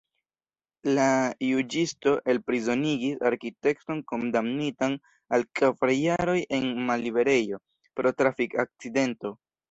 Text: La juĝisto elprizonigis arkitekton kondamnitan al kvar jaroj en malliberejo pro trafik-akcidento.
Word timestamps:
La 0.97 1.03
juĝisto 1.47 2.13
elprizonigis 2.33 3.19
arkitekton 3.29 3.99
kondamnitan 4.11 4.95
al 5.37 5.45
kvar 5.59 5.91
jaroj 5.97 6.35
en 6.59 6.65
malliberejo 6.87 7.61
pro 7.99 8.13
trafik-akcidento. 8.23 9.33